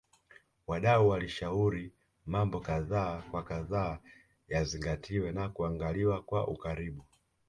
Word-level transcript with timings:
Wadau 0.67 1.07
walishauri 1.09 1.93
mambo 2.25 2.59
kadha 2.59 3.23
wa 3.31 3.43
kadha 3.43 3.99
yazingatiwe 4.47 5.31
na 5.31 5.49
kuangaliwa 5.49 6.21
kwa 6.23 6.47
ukaribu 6.47 7.05